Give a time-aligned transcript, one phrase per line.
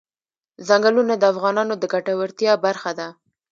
[0.67, 3.07] ځنګلونه د افغانانو د ګټورتیا برخه ده.